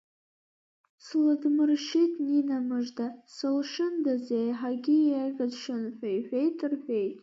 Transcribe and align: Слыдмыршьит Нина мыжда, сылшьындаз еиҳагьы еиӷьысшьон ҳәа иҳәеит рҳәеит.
Слыдмыршьит 1.05 2.13
Нина 2.27 2.57
мыжда, 2.67 3.07
сылшьындаз 3.35 4.23
еиҳагьы 4.39 4.97
еиӷьысшьон 5.19 5.83
ҳәа 5.95 6.07
иҳәеит 6.17 6.57
рҳәеит. 6.71 7.17